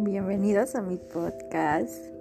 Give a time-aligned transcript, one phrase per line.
[0.00, 2.17] Bienvenidos a mi podcast.